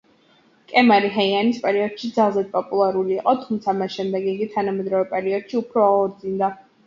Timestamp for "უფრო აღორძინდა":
5.63-6.51